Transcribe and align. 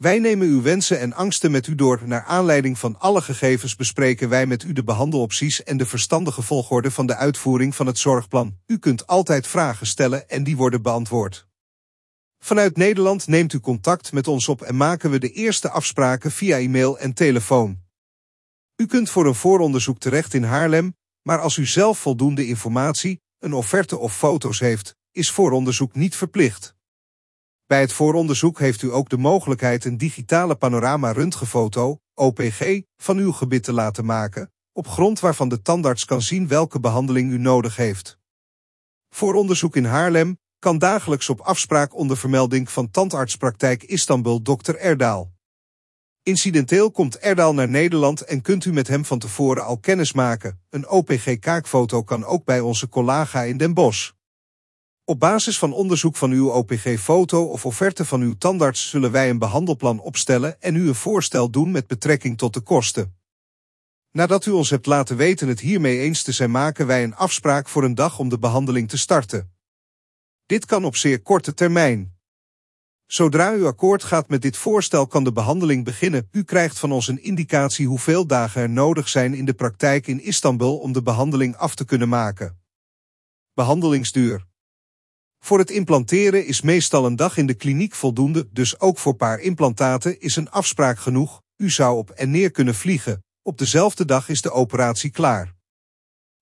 Wij 0.00 0.18
nemen 0.18 0.46
uw 0.46 0.62
wensen 0.62 1.00
en 1.00 1.12
angsten 1.12 1.50
met 1.50 1.66
u 1.66 1.74
door. 1.74 2.00
Naar 2.04 2.24
aanleiding 2.24 2.78
van 2.78 2.98
alle 2.98 3.20
gegevens 3.20 3.76
bespreken 3.76 4.28
wij 4.28 4.46
met 4.46 4.62
u 4.62 4.72
de 4.72 4.84
behandelopties 4.84 5.62
en 5.62 5.76
de 5.76 5.86
verstandige 5.86 6.42
volgorde 6.42 6.90
van 6.90 7.06
de 7.06 7.14
uitvoering 7.14 7.74
van 7.74 7.86
het 7.86 7.98
zorgplan. 7.98 8.56
U 8.66 8.78
kunt 8.78 9.06
altijd 9.06 9.46
vragen 9.46 9.86
stellen 9.86 10.28
en 10.28 10.44
die 10.44 10.56
worden 10.56 10.82
beantwoord. 10.82 11.46
Vanuit 12.38 12.76
Nederland 12.76 13.26
neemt 13.26 13.52
u 13.52 13.60
contact 13.60 14.12
met 14.12 14.28
ons 14.28 14.48
op 14.48 14.62
en 14.62 14.76
maken 14.76 15.10
we 15.10 15.18
de 15.18 15.30
eerste 15.30 15.70
afspraken 15.70 16.30
via 16.30 16.58
e-mail 16.58 16.98
en 16.98 17.12
telefoon. 17.12 17.78
U 18.76 18.86
kunt 18.86 19.10
voor 19.10 19.26
een 19.26 19.34
vooronderzoek 19.34 19.98
terecht 19.98 20.34
in 20.34 20.44
Haarlem, 20.44 20.96
maar 21.22 21.40
als 21.40 21.56
u 21.56 21.66
zelf 21.66 21.98
voldoende 21.98 22.46
informatie, 22.46 23.20
een 23.38 23.52
offerte 23.52 23.98
of 23.98 24.16
foto's 24.16 24.60
heeft, 24.60 24.96
is 25.12 25.30
vooronderzoek 25.30 25.94
niet 25.94 26.16
verplicht. 26.16 26.78
Bij 27.70 27.80
het 27.80 27.92
vooronderzoek 27.92 28.58
heeft 28.58 28.82
u 28.82 28.92
ook 28.92 29.08
de 29.08 29.16
mogelijkheid 29.16 29.84
een 29.84 29.96
digitale 29.96 30.54
panorama-röntgenfoto, 30.54 31.98
OPG, 32.14 32.80
van 32.96 33.16
uw 33.16 33.32
gebit 33.32 33.62
te 33.62 33.72
laten 33.72 34.04
maken, 34.04 34.52
op 34.72 34.88
grond 34.88 35.20
waarvan 35.20 35.48
de 35.48 35.62
tandarts 35.62 36.04
kan 36.04 36.22
zien 36.22 36.48
welke 36.48 36.80
behandeling 36.80 37.32
u 37.32 37.38
nodig 37.38 37.76
heeft. 37.76 38.18
Vooronderzoek 39.08 39.76
in 39.76 39.84
Haarlem 39.84 40.38
kan 40.58 40.78
dagelijks 40.78 41.28
op 41.28 41.40
afspraak 41.40 41.94
onder 41.94 42.16
vermelding 42.16 42.70
van 42.70 42.90
tandartspraktijk 42.90 43.82
Istanbul 43.82 44.42
Dr. 44.42 44.74
Erdaal. 44.74 45.32
Incidenteel 46.22 46.90
komt 46.90 47.18
Erdaal 47.18 47.54
naar 47.54 47.68
Nederland 47.68 48.20
en 48.20 48.42
kunt 48.42 48.64
u 48.64 48.72
met 48.72 48.88
hem 48.88 49.04
van 49.04 49.18
tevoren 49.18 49.64
al 49.64 49.78
kennis 49.78 50.12
maken. 50.12 50.60
Een 50.70 50.88
OPG-kaakfoto 50.88 52.02
kan 52.02 52.24
ook 52.24 52.44
bij 52.44 52.60
onze 52.60 52.88
collega 52.88 53.42
in 53.42 53.56
Den 53.56 53.74
Bosch. 53.74 54.10
Op 55.10 55.20
basis 55.20 55.58
van 55.58 55.72
onderzoek 55.72 56.16
van 56.16 56.30
uw 56.30 56.50
OPG-foto 56.50 57.44
of 57.44 57.66
offerte 57.66 58.04
van 58.04 58.20
uw 58.20 58.34
tandarts 58.38 58.90
zullen 58.90 59.10
wij 59.10 59.30
een 59.30 59.38
behandelplan 59.38 60.00
opstellen 60.00 60.60
en 60.60 60.74
u 60.74 60.88
een 60.88 60.94
voorstel 60.94 61.50
doen 61.50 61.70
met 61.70 61.86
betrekking 61.86 62.38
tot 62.38 62.54
de 62.54 62.60
kosten. 62.60 63.16
Nadat 64.10 64.46
u 64.46 64.50
ons 64.50 64.70
hebt 64.70 64.86
laten 64.86 65.16
weten 65.16 65.48
het 65.48 65.60
hiermee 65.60 65.98
eens 65.98 66.22
te 66.22 66.32
zijn 66.32 66.50
maken 66.50 66.86
wij 66.86 67.02
een 67.02 67.14
afspraak 67.14 67.68
voor 67.68 67.84
een 67.84 67.94
dag 67.94 68.18
om 68.18 68.28
de 68.28 68.38
behandeling 68.38 68.88
te 68.88 68.98
starten. 68.98 69.52
Dit 70.46 70.66
kan 70.66 70.84
op 70.84 70.96
zeer 70.96 71.22
korte 71.22 71.54
termijn. 71.54 72.18
Zodra 73.06 73.54
u 73.54 73.64
akkoord 73.64 74.04
gaat 74.04 74.28
met 74.28 74.42
dit 74.42 74.56
voorstel 74.56 75.06
kan 75.06 75.24
de 75.24 75.32
behandeling 75.32 75.84
beginnen. 75.84 76.28
U 76.32 76.42
krijgt 76.42 76.78
van 76.78 76.92
ons 76.92 77.08
een 77.08 77.22
indicatie 77.22 77.86
hoeveel 77.86 78.26
dagen 78.26 78.62
er 78.62 78.70
nodig 78.70 79.08
zijn 79.08 79.34
in 79.34 79.44
de 79.44 79.54
praktijk 79.54 80.06
in 80.06 80.22
Istanbul 80.22 80.78
om 80.78 80.92
de 80.92 81.02
behandeling 81.02 81.56
af 81.56 81.74
te 81.74 81.84
kunnen 81.84 82.08
maken. 82.08 82.60
Behandelingsduur. 83.54 84.48
Voor 85.44 85.58
het 85.58 85.70
implanteren 85.70 86.46
is 86.46 86.60
meestal 86.60 87.06
een 87.06 87.16
dag 87.16 87.36
in 87.36 87.46
de 87.46 87.54
kliniek 87.54 87.94
voldoende, 87.94 88.48
dus 88.52 88.80
ook 88.80 88.98
voor 88.98 89.14
paar 89.14 89.38
implantaten 89.38 90.20
is 90.20 90.36
een 90.36 90.50
afspraak 90.50 90.98
genoeg. 90.98 91.42
U 91.56 91.70
zou 91.70 91.96
op 91.96 92.10
en 92.10 92.30
neer 92.30 92.50
kunnen 92.50 92.74
vliegen. 92.74 93.24
Op 93.42 93.58
dezelfde 93.58 94.04
dag 94.04 94.28
is 94.28 94.42
de 94.42 94.50
operatie 94.50 95.10
klaar. 95.10 95.54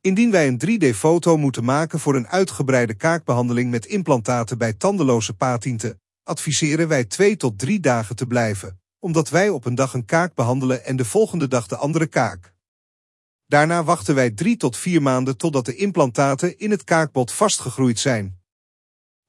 Indien 0.00 0.30
wij 0.30 0.46
een 0.48 0.60
3D-foto 0.66 1.36
moeten 1.36 1.64
maken 1.64 2.00
voor 2.00 2.14
een 2.14 2.28
uitgebreide 2.28 2.94
kaakbehandeling 2.94 3.70
met 3.70 3.86
implantaten 3.86 4.58
bij 4.58 4.72
tandeloze 4.72 5.34
patiënten, 5.34 6.00
adviseren 6.22 6.88
wij 6.88 7.04
twee 7.04 7.36
tot 7.36 7.58
drie 7.58 7.80
dagen 7.80 8.16
te 8.16 8.26
blijven, 8.26 8.80
omdat 8.98 9.28
wij 9.28 9.48
op 9.48 9.64
een 9.64 9.74
dag 9.74 9.94
een 9.94 10.04
kaak 10.04 10.34
behandelen 10.34 10.84
en 10.84 10.96
de 10.96 11.04
volgende 11.04 11.48
dag 11.48 11.66
de 11.66 11.76
andere 11.76 12.06
kaak. 12.06 12.52
Daarna 13.46 13.84
wachten 13.84 14.14
wij 14.14 14.30
drie 14.30 14.56
tot 14.56 14.76
vier 14.76 15.02
maanden 15.02 15.36
totdat 15.36 15.64
de 15.64 15.74
implantaten 15.74 16.58
in 16.58 16.70
het 16.70 16.84
kaakbot 16.84 17.32
vastgegroeid 17.32 17.98
zijn. 17.98 18.42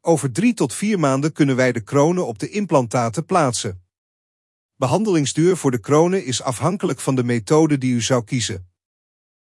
Over 0.08 0.32
drie 0.32 0.54
tot 0.54 0.74
vier 0.74 1.00
maanden 1.00 1.32
kunnen 1.32 1.56
wij 1.56 1.72
de 1.72 1.82
kronen 1.82 2.28
op 2.28 2.40
de 2.40 2.50
implantaten 2.50 3.26
plaatsen. 3.26 3.84
Behandelingsduur 4.76 5.58
voor 5.58 5.72
de 5.72 5.80
kronen 5.80 6.26
is 6.26 6.42
afhankelijk 6.42 7.00
van 7.00 7.16
de 7.16 7.24
methode 7.24 7.78
die 7.78 7.94
u 7.94 8.02
zou 8.02 8.24
kiezen. 8.24 8.70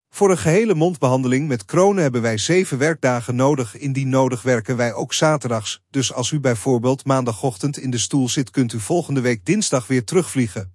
Voor 0.09 0.31
een 0.31 0.39
gehele 0.39 0.75
mondbehandeling 0.75 1.49
met 1.49 1.65
kronen 1.65 2.03
hebben 2.03 2.23
wij 2.23 2.39
zeven 2.39 2.79
werkdagen 2.79 3.37
nodig. 3.37 3.77
Indien 3.77 4.09
nodig 4.09 4.43
werken 4.43 4.77
wij 4.77 4.93
ook 4.93 5.15
zaterdags. 5.15 5.83
Dus 5.91 6.13
als 6.13 6.31
u 6.31 6.41
bijvoorbeeld 6.41 7.05
maandagochtend 7.05 7.79
in 7.79 7.91
de 7.91 7.99
stoel 7.99 8.29
zit, 8.29 8.51
kunt 8.51 8.73
u 8.73 8.81
volgende 8.81 9.21
week 9.21 9.45
dinsdag 9.45 9.87
weer 9.87 10.05
terugvliegen. 10.05 10.75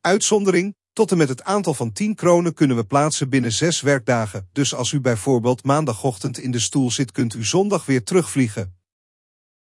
Uitzondering, 0.00 0.76
tot 0.92 1.10
en 1.10 1.16
met 1.16 1.28
het 1.28 1.42
aantal 1.42 1.74
van 1.74 1.92
10 1.92 2.14
kronen 2.14 2.54
kunnen 2.54 2.76
we 2.76 2.84
plaatsen 2.84 3.28
binnen 3.28 3.52
zes 3.52 3.80
werkdagen. 3.80 4.48
Dus 4.52 4.74
als 4.74 4.92
u 4.92 5.00
bijvoorbeeld 5.00 5.64
maandagochtend 5.64 6.38
in 6.38 6.50
de 6.50 6.58
stoel 6.58 6.90
zit, 6.90 7.12
kunt 7.12 7.34
u 7.34 7.44
zondag 7.44 7.86
weer 7.86 8.04
terugvliegen. 8.04 8.76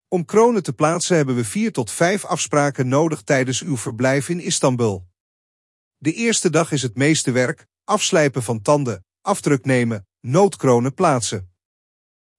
Om 0.08 0.24
kronen 0.24 0.62
te 0.62 0.72
plaatsen 0.72 1.16
hebben 1.16 1.34
we 1.36 1.44
vier 1.44 1.72
tot 1.72 1.90
vijf 1.90 2.24
afspraken 2.24 2.88
nodig 2.88 3.22
tijdens 3.22 3.62
uw 3.62 3.76
verblijf 3.76 4.28
in 4.28 4.40
Istanbul. 4.40 5.08
De 5.96 6.12
eerste 6.12 6.50
dag 6.50 6.72
is 6.72 6.82
het 6.82 6.96
meeste 6.96 7.30
werk, 7.30 7.66
afslijpen 7.84 8.42
van 8.42 8.62
tanden, 8.62 9.04
afdruk 9.20 9.64
nemen, 9.64 10.06
noodkronen 10.20 10.94
plaatsen. 10.94 11.52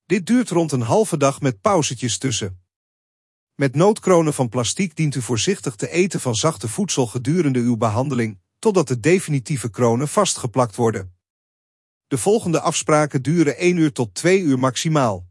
Dit 0.06 0.26
duurt 0.26 0.50
rond 0.50 0.72
een 0.72 0.80
halve 0.80 1.16
dag 1.16 1.40
met 1.40 1.60
pauzetjes 1.60 2.18
tussen. 2.18 2.62
Met 3.54 3.74
noodkronen 3.74 4.34
van 4.34 4.48
plastiek 4.48 4.96
dient 4.96 5.14
u 5.14 5.22
voorzichtig 5.22 5.76
te 5.76 5.90
eten 5.90 6.20
van 6.20 6.34
zachte 6.34 6.68
voedsel 6.68 7.06
gedurende 7.06 7.58
uw 7.58 7.76
behandeling, 7.76 8.41
totdat 8.62 8.88
de 8.88 9.00
definitieve 9.00 9.70
kronen 9.70 10.08
vastgeplakt 10.08 10.76
worden. 10.76 11.14
De 12.06 12.18
volgende 12.18 12.60
afspraken 12.60 13.22
duren 13.22 13.56
1 13.56 13.76
uur 13.76 13.92
tot 13.92 14.14
2 14.14 14.40
uur 14.40 14.58
maximaal. 14.58 15.26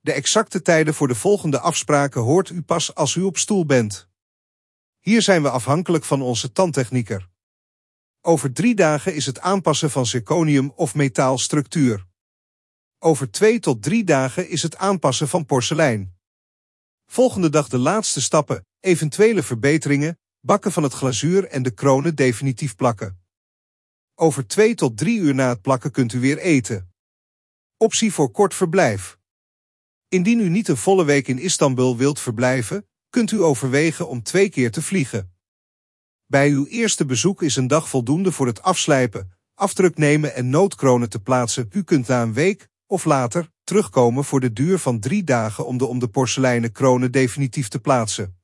De 0.00 0.12
exacte 0.12 0.62
tijden 0.62 0.94
voor 0.94 1.08
de 1.08 1.14
volgende 1.14 1.58
afspraken 1.58 2.20
hoort 2.20 2.50
u 2.50 2.62
pas 2.62 2.94
als 2.94 3.14
u 3.14 3.22
op 3.22 3.36
stoel 3.38 3.66
bent. 3.66 4.08
Hier 5.00 5.22
zijn 5.22 5.42
we 5.42 5.50
afhankelijk 5.50 6.04
van 6.04 6.22
onze 6.22 6.52
tandtechnieker. 6.52 7.28
Over 8.20 8.52
drie 8.52 8.74
dagen 8.74 9.14
is 9.14 9.26
het 9.26 9.40
aanpassen 9.40 9.90
van 9.90 10.06
zirconium 10.06 10.72
of 10.76 10.94
metaalstructuur. 10.94 12.06
Over 12.98 13.30
twee 13.30 13.60
tot 13.60 13.82
drie 13.82 14.04
dagen 14.04 14.48
is 14.48 14.62
het 14.62 14.76
aanpassen 14.76 15.28
van 15.28 15.46
porselein. 15.46 16.16
Volgende 17.06 17.50
dag 17.50 17.68
de 17.68 17.78
laatste 17.78 18.20
stappen, 18.20 18.66
eventuele 18.80 19.42
verbeteringen, 19.42 20.18
bakken 20.44 20.72
van 20.72 20.82
het 20.82 20.92
glazuur 20.92 21.44
en 21.44 21.62
de 21.62 21.70
kronen 21.70 22.14
definitief 22.14 22.76
plakken. 22.76 23.18
Over 24.14 24.46
twee 24.46 24.74
tot 24.74 24.96
drie 24.96 25.18
uur 25.18 25.34
na 25.34 25.48
het 25.48 25.60
plakken 25.60 25.90
kunt 25.90 26.12
u 26.12 26.20
weer 26.20 26.38
eten. 26.38 26.92
Optie 27.76 28.12
voor 28.12 28.30
kort 28.30 28.54
verblijf. 28.54 29.18
Indien 30.08 30.40
u 30.40 30.48
niet 30.48 30.68
een 30.68 30.76
volle 30.76 31.04
week 31.04 31.28
in 31.28 31.38
Istanbul 31.38 31.96
wilt 31.96 32.20
verblijven, 32.20 32.88
kunt 33.10 33.30
u 33.30 33.42
overwegen 33.42 34.08
om 34.08 34.22
twee 34.22 34.48
keer 34.48 34.70
te 34.70 34.82
vliegen. 34.82 35.32
Bij 36.26 36.50
uw 36.50 36.66
eerste 36.66 37.04
bezoek 37.04 37.42
is 37.42 37.56
een 37.56 37.66
dag 37.66 37.88
voldoende 37.88 38.32
voor 38.32 38.46
het 38.46 38.62
afslijpen, 38.62 39.30
afdruk 39.54 39.96
nemen 39.96 40.34
en 40.34 40.50
noodkronen 40.50 41.08
te 41.08 41.20
plaatsen. 41.20 41.68
U 41.72 41.82
kunt 41.82 42.06
na 42.06 42.22
een 42.22 42.32
week, 42.32 42.68
of 42.86 43.04
later, 43.04 43.50
terugkomen 43.62 44.24
voor 44.24 44.40
de 44.40 44.52
duur 44.52 44.78
van 44.78 45.00
drie 45.00 45.24
dagen 45.24 45.66
om 45.66 45.78
de 45.78 45.86
om 45.86 45.98
de 45.98 46.08
porseleinen 46.08 46.72
kronen 46.72 47.12
definitief 47.12 47.68
te 47.68 47.80
plaatsen. 47.80 48.43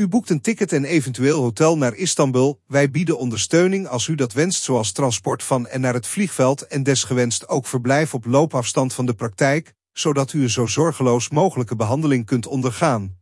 U 0.00 0.08
boekt 0.08 0.30
een 0.30 0.40
ticket 0.40 0.72
en 0.72 0.84
eventueel 0.84 1.42
hotel 1.42 1.78
naar 1.78 1.94
Istanbul. 1.94 2.60
Wij 2.66 2.90
bieden 2.90 3.18
ondersteuning 3.18 3.88
als 3.88 4.06
u 4.06 4.14
dat 4.14 4.32
wenst, 4.32 4.62
zoals 4.62 4.92
transport 4.92 5.42
van 5.42 5.66
en 5.66 5.80
naar 5.80 5.94
het 5.94 6.06
vliegveld 6.06 6.66
en 6.66 6.82
desgewenst 6.82 7.48
ook 7.48 7.66
verblijf 7.66 8.14
op 8.14 8.24
loopafstand 8.24 8.94
van 8.94 9.06
de 9.06 9.14
praktijk, 9.14 9.74
zodat 9.92 10.32
u 10.32 10.42
een 10.42 10.50
zo 10.50 10.66
zorgeloos 10.66 11.28
mogelijke 11.28 11.76
behandeling 11.76 12.26
kunt 12.26 12.46
ondergaan. 12.46 13.16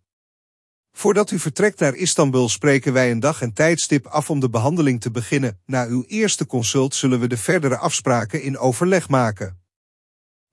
Voordat 0.93 1.31
u 1.31 1.39
vertrekt 1.39 1.81
naar 1.81 1.95
Istanbul 1.95 2.49
spreken 2.49 2.93
wij 2.93 3.11
een 3.11 3.21
dag 3.21 3.43
en 3.43 3.53
tijdstip 3.53 4.07
af 4.07 4.31
om 4.31 4.41
de 4.41 4.51
behandeling 4.51 5.01
te 5.01 5.11
beginnen. 5.11 5.61
Na 5.67 5.87
uw 5.87 6.05
eerste 6.07 6.47
consult 6.47 6.95
zullen 6.95 7.21
we 7.21 7.27
de 7.27 7.37
verdere 7.37 7.77
afspraken 7.77 8.43
in 8.43 8.59
overleg 8.59 9.09
maken. 9.09 9.66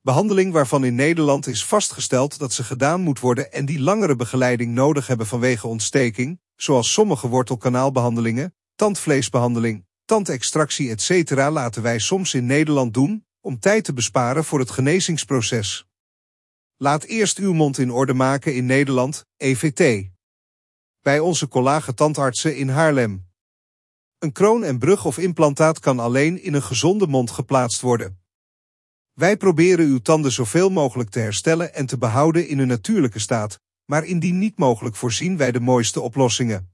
Behandeling 0.04 0.52
waarvan 0.54 0.84
in 0.84 0.96
Nederland 0.96 1.48
is 1.48 1.66
vastgesteld 1.66 2.40
dat 2.40 2.54
ze 2.54 2.64
gedaan 2.64 3.02
moet 3.02 3.20
worden 3.20 3.52
en 3.52 3.66
die 3.66 3.80
langere 3.80 4.16
begeleiding 4.16 4.74
nodig 4.74 5.08
hebben 5.08 5.28
vanwege 5.28 5.68
ontsteking, 5.68 6.40
zoals 6.56 6.94
sommige 6.94 7.28
wortelkanaalbehandelingen, 7.28 8.56
tandvleesbehandeling, 8.76 9.86
tandextractie 10.06 10.90
etc. 10.90 11.32
laten 11.32 11.82
wij 11.82 12.00
soms 12.00 12.34
in 12.34 12.46
Nederland 12.46 12.94
doen, 12.94 13.26
om 13.42 13.60
tijd 13.60 13.84
te 13.84 13.94
besparen 13.94 14.44
voor 14.44 14.60
het 14.60 14.72
genezingsproces. 14.72 15.86
Laat 16.78 17.04
eerst 17.04 17.38
uw 17.38 17.54
mond 17.54 17.78
in 17.78 17.92
orde 17.92 18.14
maken 18.14 18.56
in 18.56 18.66
Nederland, 18.66 19.26
EVT 19.38 20.12
bij 21.02 21.20
onze 21.20 21.48
collage 21.48 21.94
tandartsen 21.94 22.58
in 22.58 22.70
Haarlem. 22.70 23.28
Een 24.20 24.32
kroon 24.32 24.64
en 24.64 24.80
brug 24.80 25.06
of 25.06 25.18
implantaat 25.18 25.80
kan 25.80 26.00
alleen 26.00 26.42
in 26.42 26.54
een 26.54 26.64
gezonde 26.64 27.08
mond 27.08 27.32
geplaatst 27.32 27.82
worden. 27.82 28.23
Wij 29.14 29.38
proberen 29.38 29.86
uw 29.86 30.00
tanden 30.00 30.32
zoveel 30.32 30.70
mogelijk 30.70 31.10
te 31.10 31.20
herstellen 31.20 31.74
en 31.74 31.86
te 31.86 31.98
behouden 31.98 32.48
in 32.48 32.58
hun 32.58 32.68
natuurlijke 32.68 33.20
staat, 33.20 33.60
maar 33.86 34.06
indien 34.06 34.40
niet 34.40 34.58
mogelijk 34.58 34.96
voorzien 34.96 35.38
wij 35.38 35.52
de 35.52 35.60
mooiste 35.60 36.02
oplossingen. 36.02 36.73